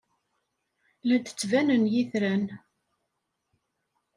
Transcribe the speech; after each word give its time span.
La 1.07 1.15
d-ttbanen 1.17 1.83
yitran. 1.93 2.45